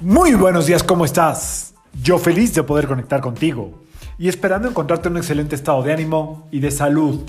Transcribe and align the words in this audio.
Muy 0.00 0.34
buenos 0.34 0.66
días, 0.66 0.84
¿cómo 0.84 1.04
estás? 1.04 1.74
Yo 2.04 2.18
feliz 2.18 2.54
de 2.54 2.62
poder 2.62 2.86
conectar 2.86 3.20
contigo 3.20 3.82
y 4.16 4.28
esperando 4.28 4.68
encontrarte 4.68 5.08
en 5.08 5.14
un 5.14 5.18
excelente 5.18 5.56
estado 5.56 5.82
de 5.82 5.92
ánimo 5.92 6.46
y 6.52 6.60
de 6.60 6.70
salud. 6.70 7.22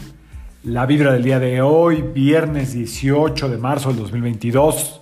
La 0.61 0.85
vibra 0.85 1.11
del 1.13 1.23
día 1.23 1.39
de 1.39 1.63
hoy, 1.63 2.03
viernes 2.03 2.73
18 2.73 3.49
de 3.49 3.57
marzo 3.57 3.89
del 3.89 3.97
2022, 3.97 5.01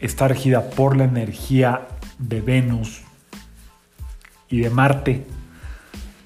está 0.00 0.26
regida 0.26 0.68
por 0.70 0.96
la 0.96 1.04
energía 1.04 1.86
de 2.18 2.40
Venus 2.40 3.02
y 4.48 4.58
de 4.58 4.70
Marte. 4.70 5.26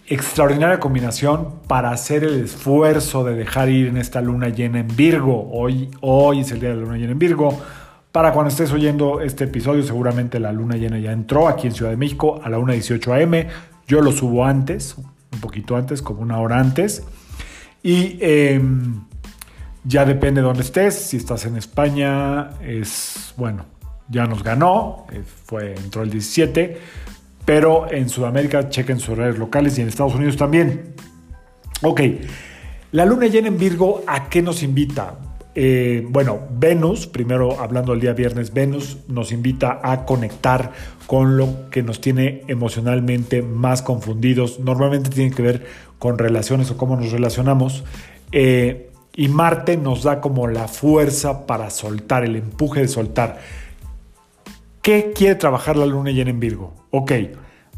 Extraordinaria 0.06 0.80
combinación 0.80 1.60
para 1.68 1.90
hacer 1.90 2.24
el 2.24 2.42
esfuerzo 2.42 3.22
de 3.22 3.34
dejar 3.34 3.68
ir 3.68 3.88
en 3.88 3.98
esta 3.98 4.22
luna 4.22 4.48
llena 4.48 4.80
en 4.80 4.96
Virgo. 4.96 5.50
Hoy, 5.52 5.90
hoy 6.00 6.40
es 6.40 6.50
el 6.52 6.60
día 6.60 6.70
de 6.70 6.76
la 6.76 6.80
luna 6.80 6.96
llena 6.96 7.12
en 7.12 7.18
Virgo 7.18 7.60
para 8.14 8.32
cuando 8.32 8.50
estés 8.50 8.70
oyendo 8.70 9.20
este 9.20 9.42
episodio, 9.42 9.82
seguramente 9.82 10.38
la 10.38 10.52
luna 10.52 10.76
llena 10.76 11.00
ya 11.00 11.10
entró 11.10 11.48
aquí 11.48 11.66
en 11.66 11.74
Ciudad 11.74 11.90
de 11.90 11.96
México 11.96 12.40
a 12.44 12.48
la 12.48 12.60
1.18 12.60 13.24
am. 13.24 13.50
Yo 13.88 14.00
lo 14.02 14.12
subo 14.12 14.44
antes, 14.44 14.94
un 14.96 15.40
poquito 15.40 15.74
antes, 15.74 16.00
como 16.00 16.20
una 16.20 16.38
hora 16.38 16.60
antes. 16.60 17.02
Y 17.82 18.16
em, 18.20 19.02
ya 19.82 20.04
depende 20.04 20.42
de 20.42 20.46
dónde 20.46 20.62
estés. 20.62 20.94
Si 20.94 21.16
estás 21.16 21.44
en 21.44 21.56
España, 21.56 22.50
es 22.62 23.34
bueno, 23.36 23.64
ya 24.08 24.26
nos 24.26 24.44
ganó, 24.44 25.08
eh, 25.10 25.24
fue, 25.46 25.74
entró 25.74 26.04
el 26.04 26.10
17. 26.10 26.78
Pero 27.44 27.90
en 27.90 28.08
Sudamérica, 28.08 28.68
chequen 28.68 29.00
sus 29.00 29.18
redes 29.18 29.40
locales 29.40 29.76
y 29.78 29.80
en 29.80 29.88
Estados 29.88 30.14
Unidos 30.14 30.36
también. 30.36 30.94
Ok, 31.82 32.00
la 32.92 33.06
luna 33.06 33.26
llena 33.26 33.48
en 33.48 33.58
Virgo, 33.58 34.04
¿a 34.06 34.28
qué 34.28 34.40
nos 34.40 34.62
invita? 34.62 35.18
Eh, 35.54 36.04
bueno, 36.08 36.40
Venus, 36.50 37.06
primero 37.06 37.60
hablando 37.60 37.92
el 37.92 38.00
día 38.00 38.12
viernes, 38.12 38.52
Venus 38.52 38.98
nos 39.08 39.30
invita 39.30 39.80
a 39.82 40.04
conectar 40.04 40.72
con 41.06 41.36
lo 41.36 41.70
que 41.70 41.82
nos 41.82 42.00
tiene 42.00 42.42
emocionalmente 42.48 43.42
más 43.42 43.82
confundidos. 43.82 44.58
Normalmente 44.58 45.10
tiene 45.10 45.34
que 45.34 45.42
ver 45.42 45.66
con 45.98 46.18
relaciones 46.18 46.70
o 46.70 46.76
cómo 46.76 46.96
nos 46.96 47.12
relacionamos. 47.12 47.84
Eh, 48.32 48.90
y 49.16 49.28
Marte 49.28 49.76
nos 49.76 50.02
da 50.02 50.20
como 50.20 50.48
la 50.48 50.66
fuerza 50.66 51.46
para 51.46 51.70
soltar, 51.70 52.24
el 52.24 52.36
empuje 52.36 52.80
de 52.80 52.88
soltar. 52.88 53.38
¿Qué 54.82 55.12
quiere 55.14 55.36
trabajar 55.36 55.76
la 55.76 55.86
luna 55.86 56.10
llena 56.10 56.30
en 56.30 56.40
Virgo? 56.40 56.74
Ok, 56.90 57.12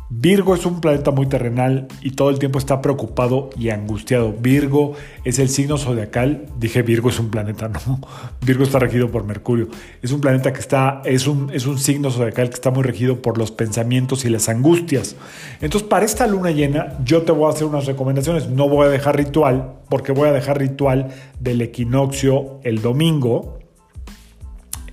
Virgo 0.09 0.55
es 0.55 0.65
un 0.65 0.81
planeta 0.81 1.11
muy 1.11 1.27
terrenal 1.27 1.89
y 2.01 2.13
todo 2.13 2.31
el 2.31 2.39
tiempo 2.39 2.59
está 2.59 2.81
preocupado 2.81 3.51
y 3.59 3.71
angustiado. 3.71 4.33
Virgo 4.33 4.95
es 5.25 5.41
el 5.41 5.49
signo 5.49 5.79
zodiacal. 5.79 6.47
Dije 6.59 6.83
Virgo 6.83 7.09
es 7.09 7.19
un 7.19 7.31
planeta, 7.31 7.69
no. 7.87 8.01
Virgo 8.45 8.63
está 8.63 8.79
regido 8.79 9.11
por 9.11 9.25
Mercurio. 9.25 9.69
Es 10.03 10.13
un 10.13 10.21
planeta 10.21 10.53
que 10.53 10.61
está, 10.61 11.03
es 11.05 11.27
un, 11.27 11.51
es 11.53 11.67
un 11.67 11.79
signo 11.79 12.11
zodiacal 12.13 12.49
que 12.49 12.55
está 12.55 12.71
muy 12.71 12.85
regido 12.85 13.21
por 13.21 13.37
los 13.37 13.51
pensamientos 13.51 14.25
y 14.25 14.29
las 14.29 14.49
angustias. 14.49 15.17
Entonces, 15.61 15.89
para 15.89 16.05
esta 16.05 16.29
luna 16.29 16.53
llena, 16.53 16.99
yo 17.05 17.23
te 17.23 17.33
voy 17.33 17.47
a 17.47 17.55
hacer 17.55 17.67
unas 17.67 17.87
recomendaciones. 17.87 18.49
No 18.49 18.69
voy 18.69 18.87
a 18.87 18.91
dejar 18.91 19.17
ritual, 19.17 19.75
porque 19.89 20.13
voy 20.13 20.29
a 20.29 20.33
dejar 20.33 20.59
ritual 20.59 21.09
del 21.41 21.61
equinoccio 21.63 22.61
el 22.63 22.81
domingo 22.81 23.59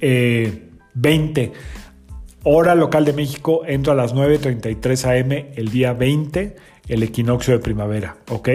20 0.01 1.41
eh, 1.41 1.53
Hora 2.45 2.75
local 2.75 3.05
de 3.05 3.13
México, 3.13 3.61
entro 3.65 3.93
a 3.93 3.95
las 3.95 4.13
9.33 4.13 5.21
am 5.21 5.31
el 5.55 5.69
día 5.69 5.93
20, 5.93 6.57
el 6.89 7.01
equinoccio 7.01 7.53
de 7.53 7.59
primavera, 7.59 8.17
¿ok? 8.29 8.49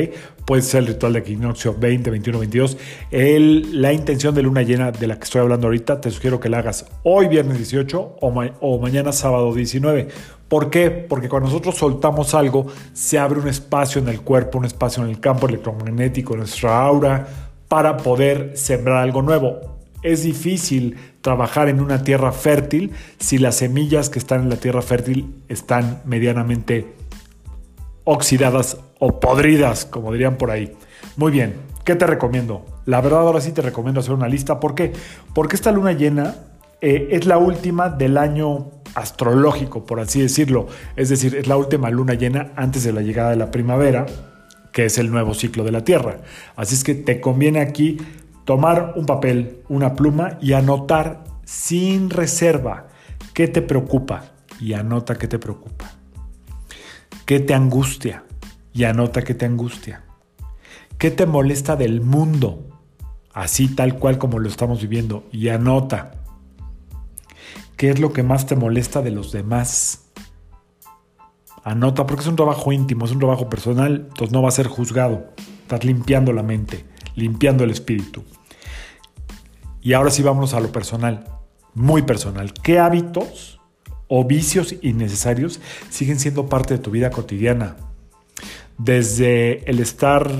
Puede 0.44 0.60
ser 0.60 0.80
el 0.80 0.88
ritual 0.88 1.14
de 1.14 1.20
equinoccio 1.20 1.74
20, 1.74 2.10
21, 2.10 2.38
22. 2.38 2.76
la 3.10 3.94
intención 3.94 4.34
de 4.34 4.42
luna 4.42 4.60
llena 4.60 4.92
de 4.92 5.06
la 5.06 5.16
que 5.16 5.24
estoy 5.24 5.40
hablando 5.40 5.68
ahorita, 5.68 6.02
te 6.02 6.10
sugiero 6.10 6.38
que 6.38 6.50
la 6.50 6.58
hagas 6.58 6.84
hoy 7.02 7.28
viernes 7.28 7.56
18 7.56 8.16
o, 8.20 8.28
o 8.60 8.78
mañana 8.78 9.10
sábado 9.10 9.54
19. 9.54 10.08
¿Por 10.48 10.68
qué? 10.68 10.90
Porque 10.90 11.30
cuando 11.30 11.48
nosotros 11.48 11.76
soltamos 11.76 12.34
algo, 12.34 12.66
se 12.92 13.18
abre 13.18 13.40
un 13.40 13.48
espacio 13.48 14.02
en 14.02 14.08
el 14.08 14.20
cuerpo, 14.20 14.58
un 14.58 14.66
espacio 14.66 15.02
en 15.02 15.08
el 15.08 15.18
campo 15.18 15.48
electromagnético, 15.48 16.34
en 16.34 16.40
nuestra 16.40 16.78
aura, 16.78 17.26
para 17.68 17.96
poder 17.96 18.52
sembrar 18.54 18.98
algo 18.98 19.22
nuevo 19.22 19.77
es 20.02 20.22
difícil 20.22 20.96
trabajar 21.20 21.68
en 21.68 21.80
una 21.80 22.02
tierra 22.02 22.32
fértil 22.32 22.92
si 23.18 23.38
las 23.38 23.56
semillas 23.56 24.10
que 24.10 24.18
están 24.18 24.42
en 24.42 24.48
la 24.48 24.56
tierra 24.56 24.82
fértil 24.82 25.34
están 25.48 26.02
medianamente 26.04 26.94
oxidadas 28.04 28.78
o 28.98 29.20
podridas, 29.20 29.84
como 29.84 30.12
dirían 30.12 30.36
por 30.36 30.50
ahí. 30.50 30.72
Muy 31.16 31.32
bien, 31.32 31.54
¿qué 31.84 31.94
te 31.94 32.06
recomiendo? 32.06 32.64
La 32.86 33.00
verdad 33.00 33.20
ahora 33.20 33.40
sí 33.40 33.52
te 33.52 33.60
recomiendo 33.60 34.00
hacer 34.00 34.14
una 34.14 34.28
lista. 34.28 34.60
¿Por 34.60 34.74
qué? 34.74 34.92
Porque 35.34 35.56
esta 35.56 35.72
luna 35.72 35.92
llena 35.92 36.36
eh, 36.80 37.08
es 37.10 37.26
la 37.26 37.38
última 37.38 37.90
del 37.90 38.16
año 38.16 38.70
astrológico, 38.94 39.84
por 39.84 40.00
así 40.00 40.20
decirlo. 40.20 40.68
Es 40.96 41.08
decir, 41.08 41.34
es 41.36 41.46
la 41.46 41.56
última 41.56 41.90
luna 41.90 42.14
llena 42.14 42.52
antes 42.56 42.84
de 42.84 42.92
la 42.92 43.02
llegada 43.02 43.30
de 43.30 43.36
la 43.36 43.50
primavera, 43.50 44.06
que 44.72 44.86
es 44.86 44.96
el 44.98 45.10
nuevo 45.10 45.34
ciclo 45.34 45.64
de 45.64 45.72
la 45.72 45.84
Tierra. 45.84 46.18
Así 46.56 46.74
es 46.74 46.84
que 46.84 46.94
te 46.94 47.20
conviene 47.20 47.60
aquí 47.60 47.98
tomar 48.48 48.94
un 48.96 49.04
papel, 49.04 49.62
una 49.68 49.92
pluma 49.92 50.38
y 50.40 50.54
anotar 50.54 51.22
sin 51.44 52.08
reserva 52.08 52.88
qué 53.34 53.46
te 53.46 53.60
preocupa 53.60 54.24
y 54.58 54.72
anota 54.72 55.16
qué 55.16 55.28
te 55.28 55.38
preocupa. 55.38 55.92
¿Qué 57.26 57.40
te 57.40 57.52
angustia? 57.52 58.24
Y 58.72 58.84
anota 58.84 59.20
qué 59.20 59.34
te 59.34 59.44
angustia. 59.44 60.02
¿Qué 60.96 61.10
te 61.10 61.26
molesta 61.26 61.76
del 61.76 62.00
mundo? 62.00 62.80
Así 63.34 63.68
tal 63.68 63.98
cual 63.98 64.16
como 64.16 64.38
lo 64.38 64.48
estamos 64.48 64.80
viviendo. 64.80 65.24
Y 65.30 65.50
anota. 65.50 66.12
¿Qué 67.76 67.90
es 67.90 68.00
lo 68.00 68.14
que 68.14 68.22
más 68.22 68.46
te 68.46 68.56
molesta 68.56 69.02
de 69.02 69.10
los 69.10 69.30
demás? 69.30 70.06
Anota 71.64 72.06
porque 72.06 72.22
es 72.22 72.28
un 72.28 72.36
trabajo 72.36 72.72
íntimo, 72.72 73.04
es 73.04 73.12
un 73.12 73.18
trabajo 73.18 73.50
personal, 73.50 74.06
entonces 74.08 74.32
no 74.32 74.40
va 74.40 74.48
a 74.48 74.52
ser 74.52 74.68
juzgado. 74.68 75.34
Estás 75.60 75.84
limpiando 75.84 76.32
la 76.32 76.42
mente, 76.42 76.86
limpiando 77.14 77.62
el 77.62 77.72
espíritu. 77.72 78.24
Y 79.80 79.92
ahora 79.92 80.10
sí 80.10 80.22
vámonos 80.22 80.54
a 80.54 80.60
lo 80.60 80.72
personal, 80.72 81.24
muy 81.74 82.02
personal. 82.02 82.52
¿Qué 82.52 82.78
hábitos 82.78 83.60
o 84.08 84.24
vicios 84.24 84.74
innecesarios 84.82 85.60
siguen 85.90 86.18
siendo 86.18 86.46
parte 86.46 86.74
de 86.74 86.80
tu 86.80 86.90
vida 86.90 87.10
cotidiana? 87.10 87.76
Desde 88.76 89.68
el 89.70 89.80
estar 89.80 90.30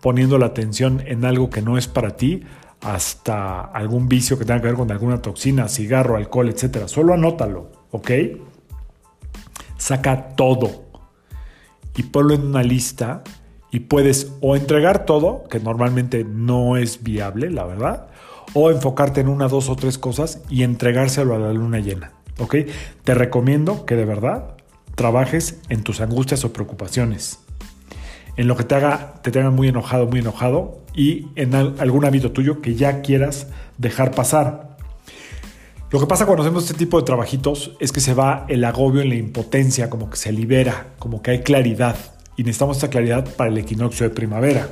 poniendo 0.00 0.38
la 0.38 0.46
atención 0.46 1.02
en 1.06 1.24
algo 1.24 1.50
que 1.50 1.62
no 1.62 1.78
es 1.78 1.88
para 1.88 2.16
ti 2.16 2.44
hasta 2.80 3.62
algún 3.62 4.08
vicio 4.08 4.38
que 4.38 4.44
tenga 4.44 4.60
que 4.60 4.68
ver 4.68 4.76
con 4.76 4.90
alguna 4.90 5.22
toxina, 5.22 5.68
cigarro, 5.68 6.16
alcohol, 6.16 6.48
etc. 6.48 6.86
Solo 6.86 7.14
anótalo, 7.14 7.72
¿ok? 7.90 8.10
Saca 9.78 10.34
todo 10.36 10.84
y 11.96 12.04
ponlo 12.04 12.34
en 12.34 12.42
una 12.42 12.62
lista 12.62 13.22
y 13.70 13.80
puedes 13.80 14.32
o 14.40 14.56
entregar 14.56 15.04
todo, 15.04 15.44
que 15.50 15.58
normalmente 15.58 16.24
no 16.24 16.76
es 16.76 17.02
viable, 17.02 17.50
la 17.50 17.64
verdad, 17.64 18.08
o 18.54 18.70
enfocarte 18.70 19.20
en 19.20 19.28
una, 19.28 19.48
dos 19.48 19.68
o 19.68 19.76
tres 19.76 19.98
cosas 19.98 20.40
y 20.48 20.62
entregárselo 20.62 21.34
a 21.34 21.38
la 21.38 21.52
luna 21.52 21.80
llena. 21.80 22.12
¿Ok? 22.38 22.56
Te 23.04 23.14
recomiendo 23.14 23.86
que 23.86 23.96
de 23.96 24.04
verdad 24.04 24.56
trabajes 24.94 25.60
en 25.68 25.82
tus 25.82 26.00
angustias 26.00 26.44
o 26.44 26.52
preocupaciones. 26.52 27.38
En 28.36 28.48
lo 28.48 28.56
que 28.56 28.64
te 28.64 28.74
haga, 28.74 29.14
te 29.22 29.30
tenga 29.30 29.50
muy 29.50 29.68
enojado, 29.68 30.06
muy 30.06 30.20
enojado 30.20 30.80
y 30.94 31.28
en 31.36 31.54
algún 31.54 32.04
hábito 32.04 32.32
tuyo 32.32 32.60
que 32.60 32.74
ya 32.74 33.00
quieras 33.00 33.48
dejar 33.78 34.10
pasar. 34.10 34.76
Lo 35.90 36.00
que 36.00 36.06
pasa 36.06 36.26
cuando 36.26 36.42
hacemos 36.42 36.64
este 36.64 36.76
tipo 36.76 36.98
de 36.98 37.06
trabajitos 37.06 37.76
es 37.78 37.92
que 37.92 38.00
se 38.00 38.12
va 38.12 38.44
el 38.48 38.64
agobio 38.64 39.02
en 39.02 39.08
la 39.08 39.14
impotencia, 39.14 39.88
como 39.88 40.10
que 40.10 40.16
se 40.16 40.32
libera, 40.32 40.88
como 40.98 41.22
que 41.22 41.30
hay 41.30 41.42
claridad. 41.42 41.96
Y 42.36 42.42
necesitamos 42.42 42.78
esta 42.78 42.90
claridad 42.90 43.24
para 43.36 43.50
el 43.50 43.56
equinoccio 43.56 44.08
de 44.08 44.14
primavera. 44.14 44.68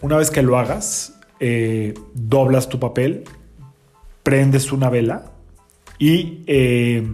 Una 0.00 0.16
vez 0.16 0.30
que 0.30 0.42
lo 0.42 0.58
hagas, 0.58 1.14
eh, 1.40 1.94
doblas 2.14 2.68
tu 2.68 2.78
papel, 2.78 3.24
prendes 4.22 4.72
una 4.72 4.90
vela 4.90 5.32
y 5.98 6.42
eh, 6.46 7.06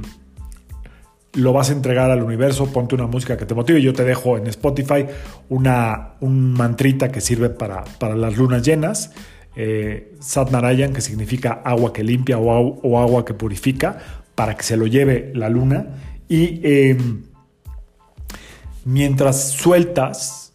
lo 1.34 1.52
vas 1.52 1.70
a 1.70 1.72
entregar 1.72 2.10
al 2.10 2.22
universo, 2.22 2.72
ponte 2.72 2.94
una 2.94 3.06
música 3.06 3.36
que 3.36 3.46
te 3.46 3.54
motive. 3.54 3.80
Yo 3.82 3.92
te 3.92 4.04
dejo 4.04 4.36
en 4.36 4.46
Spotify 4.48 5.06
una, 5.48 6.14
un 6.20 6.52
mantrita 6.52 7.10
que 7.10 7.20
sirve 7.20 7.50
para, 7.50 7.84
para 7.98 8.16
las 8.16 8.36
lunas 8.36 8.62
llenas. 8.62 9.12
Eh, 9.56 10.16
Narayan, 10.50 10.92
que 10.92 11.00
significa 11.00 11.60
agua 11.64 11.92
que 11.92 12.04
limpia 12.04 12.38
o, 12.38 12.80
o, 12.82 13.00
agua 13.00 13.24
que 13.24 13.34
purifica, 13.34 13.98
para 14.34 14.56
que 14.56 14.62
se 14.62 14.76
lo 14.76 14.86
lleve 14.86 15.32
la 15.34 15.48
luna. 15.48 15.86
Y 16.28 16.60
em, 16.62 17.24
mientras 18.84 19.50
sueltas 19.50 20.52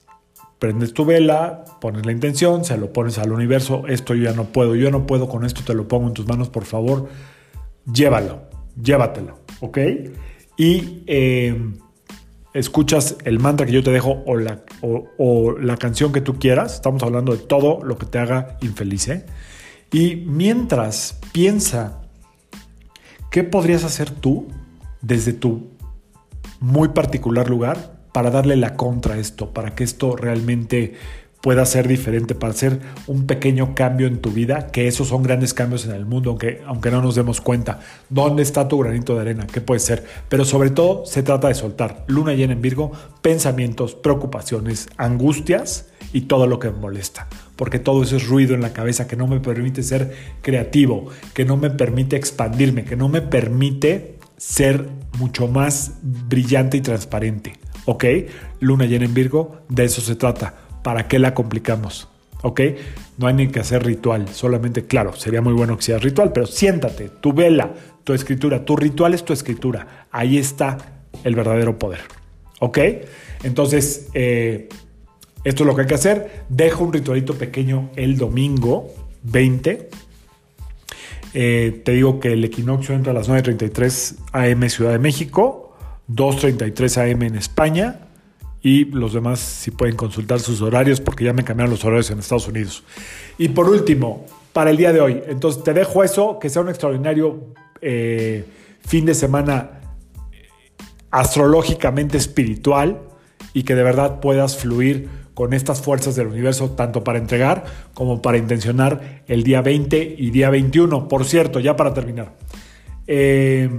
prendes 0.59 0.93
tu 0.93 1.05
vela, 1.05 1.64
pones 1.79 2.05
la 2.05 2.11
intención, 2.11 2.65
se 2.65 2.77
lo 2.77 2.91
pones 2.91 3.17
al 3.17 3.31
universo, 3.31 3.83
esto 3.87 4.13
yo 4.15 4.23
ya 4.23 4.33
no 4.33 4.45
puedo, 4.45 4.75
yo 4.75 4.91
no 4.91 5.05
puedo 5.05 5.27
con 5.27 5.45
esto, 5.45 5.61
te 5.63 5.73
lo 5.73 5.87
pongo 5.87 6.07
en 6.07 6.13
tus 6.13 6.27
manos, 6.27 6.49
por 6.49 6.65
favor, 6.65 7.09
llévalo, 7.91 8.43
llévatelo, 8.81 9.39
¿ok? 9.59 9.77
Y 10.57 11.03
em, 11.07 11.77
escuchas 12.53 13.17
el 13.25 13.39
mantra 13.39 13.65
que 13.65 13.71
yo 13.71 13.83
te 13.83 13.91
dejo 13.91 14.23
o 14.25 14.37
la, 14.37 15.77
canción 15.77 16.11
que 16.11 16.21
tú 16.21 16.39
quieras, 16.39 16.75
estamos 16.75 17.03
hablando 17.03 17.33
de 17.33 17.39
todo 17.39 17.83
lo 17.83 17.97
que 17.97 18.05
te 18.05 18.19
haga 18.19 18.57
infeliz, 18.61 19.07
¿eh? 19.09 19.25
Y 19.91 20.15
mientras 20.25 21.19
piensa 21.31 22.01
¿qué 23.35 23.43
podrías 23.43 23.83
hacer 23.83 24.11
tú 24.11 24.47
desde 25.01 25.33
tu 25.33 25.67
muy 26.61 26.87
particular 26.87 27.49
lugar 27.49 27.99
para 28.13 28.31
darle 28.31 28.55
la 28.55 28.77
contra 28.77 29.15
a 29.15 29.17
esto, 29.17 29.51
para 29.51 29.75
que 29.75 29.83
esto 29.83 30.15
realmente 30.15 30.93
pueda 31.45 31.63
ser 31.67 31.87
diferente, 31.87 32.33
para 32.33 32.53
hacer 32.53 32.79
un 33.05 33.27
pequeño 33.27 33.75
cambio 33.75 34.07
en 34.07 34.17
tu 34.17 34.31
vida, 34.31 34.71
que 34.71 34.87
esos 34.87 35.09
son 35.09 35.21
grandes 35.21 35.53
cambios 35.53 35.85
en 35.85 35.91
el 35.91 36.03
mundo, 36.03 36.31
aunque, 36.31 36.63
aunque 36.65 36.89
no 36.89 37.03
nos 37.03 37.13
demos 37.13 37.39
cuenta. 37.39 37.81
¿Dónde 38.09 38.41
está 38.41 38.67
tu 38.67 38.79
granito 38.79 39.13
de 39.13 39.21
arena? 39.21 39.45
¿Qué 39.45 39.61
puede 39.61 39.79
ser? 39.79 40.03
Pero 40.27 40.43
sobre 40.43 40.71
todo 40.71 41.05
se 41.05 41.21
trata 41.21 41.47
de 41.47 41.53
soltar. 41.53 42.03
Luna 42.07 42.33
llena 42.33 42.53
en 42.53 42.63
Virgo, 42.63 42.93
pensamientos, 43.21 43.93
preocupaciones, 43.93 44.89
angustias 44.97 45.91
y 46.13 46.21
todo 46.21 46.47
lo 46.47 46.57
que 46.57 46.71
me 46.71 46.79
molesta. 46.79 47.27
Porque 47.55 47.77
todo 47.77 48.01
eso 48.01 48.15
es 48.15 48.27
ruido 48.27 48.55
en 48.55 48.61
la 48.61 48.73
cabeza 48.73 49.05
que 49.05 49.15
no 49.15 49.27
me 49.27 49.39
permite 49.39 49.83
ser 49.83 50.15
creativo, 50.41 51.11
que 51.35 51.45
no 51.45 51.57
me 51.57 51.69
permite 51.69 52.15
expandirme, 52.15 52.85
que 52.85 52.95
no 52.95 53.07
me 53.07 53.21
permite 53.21 54.17
ser 54.35 54.89
mucho 55.19 55.47
más 55.47 55.99
brillante 56.01 56.77
y 56.77 56.81
transparente. 56.81 57.59
¿Ok? 57.85 58.03
Luna 58.61 58.85
llena 58.85 59.05
en 59.05 59.13
Virgo, 59.13 59.57
de 59.69 59.85
eso 59.85 60.01
se 60.01 60.15
trata 60.15 60.65
¿para 60.85 61.07
qué 61.07 61.17
la 61.17 61.33
complicamos? 61.33 62.07
¿Ok? 62.43 62.61
No 63.17 63.25
hay 63.25 63.33
ni 63.33 63.47
que 63.47 63.59
hacer 63.59 63.83
ritual, 63.83 64.27
solamente, 64.27 64.85
claro, 64.85 65.13
sería 65.13 65.41
muy 65.41 65.53
bueno 65.53 65.75
que 65.77 65.81
sea 65.81 65.97
ritual, 65.97 66.31
pero 66.31 66.45
siéntate, 66.45 67.09
tu 67.09 67.33
vela, 67.33 67.73
tu 68.03 68.13
escritura, 68.13 68.63
tu 68.63 68.75
ritual 68.75 69.15
es 69.15 69.25
tu 69.25 69.33
escritura. 69.33 70.05
Ahí 70.11 70.37
está 70.37 70.77
el 71.23 71.33
verdadero 71.33 71.79
poder. 71.79 72.01
¿Ok? 72.59 72.77
Entonces, 73.41 74.09
eh, 74.13 74.69
esto 75.43 75.63
es 75.63 75.67
lo 75.67 75.75
que 75.75 75.81
hay 75.81 75.87
que 75.87 75.95
hacer. 75.95 76.43
Dejo 76.49 76.83
un 76.83 76.93
ritualito 76.93 77.33
pequeño 77.33 77.89
el 77.95 78.19
domingo 78.19 78.93
20. 79.23 79.89
Eh, 81.33 81.81
te 81.83 81.93
digo 81.93 82.19
que 82.19 82.33
el 82.33 82.45
equinoccio 82.45 82.93
entra 82.93 83.09
a 83.11 83.15
las 83.15 83.27
9.33 83.27 84.17
am 84.33 84.69
Ciudad 84.69 84.91
de 84.91 84.99
México, 84.99 85.75
2.33 86.11 87.11
am 87.11 87.23
en 87.23 87.35
España, 87.37 88.04
y 88.65 88.85
los 88.85 89.13
demás 89.13 89.39
si 89.39 89.69
pueden 89.69 89.95
consultar 89.95 90.39
sus 90.39 90.59
horarios 90.63 90.99
porque 90.99 91.23
ya 91.23 91.33
me 91.33 91.43
cambiaron 91.43 91.69
los 91.69 91.85
horarios 91.85 92.09
en 92.09 92.17
Estados 92.17 92.47
Unidos. 92.47 92.83
Y 93.37 93.49
por 93.49 93.69
último, 93.69 94.25
para 94.53 94.71
el 94.71 94.77
día 94.77 94.91
de 94.91 95.01
hoy, 95.01 95.21
entonces 95.27 95.63
te 95.63 95.71
dejo 95.71 96.03
eso, 96.03 96.39
que 96.39 96.49
sea 96.49 96.63
un 96.63 96.69
extraordinario 96.69 97.53
eh, 97.79 98.43
fin 98.79 99.05
de 99.05 99.13
semana 99.13 99.81
eh, 100.31 100.47
astrológicamente 101.11 102.17
espiritual 102.17 103.01
y 103.53 103.61
que 103.61 103.75
de 103.75 103.83
verdad 103.83 104.19
puedas 104.19 104.57
fluir 104.57 105.09
con 105.35 105.53
estas 105.53 105.79
fuerzas 105.83 106.15
del 106.15 106.25
universo, 106.25 106.71
tanto 106.71 107.03
para 107.03 107.19
entregar 107.19 107.65
como 107.93 108.23
para 108.23 108.39
intencionar 108.39 109.21
el 109.27 109.43
día 109.43 109.61
20 109.61 110.15
y 110.17 110.31
día 110.31 110.49
21. 110.49 111.07
Por 111.07 111.25
cierto, 111.25 111.59
ya 111.59 111.75
para 111.75 111.93
terminar, 111.93 112.35
eh, 113.05 113.69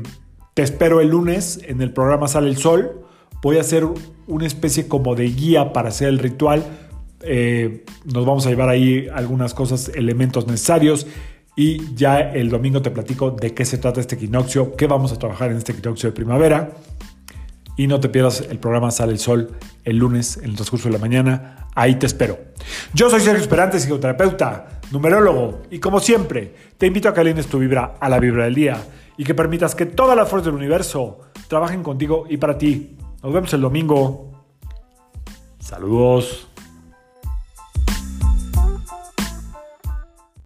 te 0.54 0.62
espero 0.62 1.00
el 1.00 1.08
lunes 1.08 1.58
en 1.66 1.82
el 1.82 1.92
programa 1.92 2.28
Sale 2.28 2.48
el 2.48 2.56
Sol 2.56 3.05
voy 3.42 3.58
a 3.58 3.60
hacer 3.60 3.86
una 4.26 4.46
especie 4.46 4.88
como 4.88 5.14
de 5.14 5.28
guía 5.28 5.72
para 5.72 5.88
hacer 5.88 6.08
el 6.08 6.18
ritual. 6.18 6.64
Eh, 7.22 7.84
nos 8.04 8.26
vamos 8.26 8.46
a 8.46 8.50
llevar 8.50 8.68
ahí 8.68 9.08
algunas 9.12 9.54
cosas, 9.54 9.90
elementos 9.94 10.46
necesarios. 10.46 11.06
Y 11.56 11.94
ya 11.94 12.20
el 12.20 12.50
domingo 12.50 12.82
te 12.82 12.90
platico 12.90 13.30
de 13.30 13.54
qué 13.54 13.64
se 13.64 13.78
trata 13.78 14.00
este 14.00 14.16
equinoccio, 14.16 14.76
qué 14.76 14.86
vamos 14.86 15.12
a 15.12 15.18
trabajar 15.18 15.50
en 15.50 15.56
este 15.56 15.72
equinoccio 15.72 16.10
de 16.10 16.14
primavera. 16.14 16.72
Y 17.78 17.86
no 17.86 18.00
te 18.00 18.08
pierdas 18.08 18.42
el 18.42 18.58
programa 18.58 18.90
Sale 18.90 19.12
el 19.12 19.18
Sol 19.18 19.52
el 19.84 19.98
lunes 19.98 20.36
en 20.38 20.46
el 20.46 20.54
transcurso 20.54 20.88
de 20.88 20.94
la 20.94 20.98
mañana. 20.98 21.68
Ahí 21.74 21.96
te 21.96 22.06
espero. 22.06 22.38
Yo 22.92 23.08
soy 23.08 23.20
Sergio 23.20 23.40
Esperante, 23.40 23.78
psicoterapeuta, 23.78 24.80
numerólogo. 24.90 25.62
Y 25.70 25.78
como 25.78 26.00
siempre, 26.00 26.54
te 26.76 26.86
invito 26.86 27.08
a 27.08 27.14
que 27.14 27.20
alines 27.20 27.46
tu 27.46 27.58
vibra 27.58 27.94
a 28.00 28.08
la 28.08 28.18
vibra 28.18 28.44
del 28.44 28.54
día 28.54 28.82
y 29.16 29.24
que 29.24 29.34
permitas 29.34 29.74
que 29.74 29.86
todas 29.86 30.16
las 30.16 30.28
fuerzas 30.28 30.46
del 30.46 30.56
universo 30.56 31.20
trabajen 31.48 31.82
contigo 31.82 32.26
y 32.28 32.36
para 32.36 32.58
ti 32.58 32.95
nos 33.26 33.34
vemos 33.34 33.52
el 33.54 33.60
domingo. 33.60 34.30
Saludos. 35.58 36.46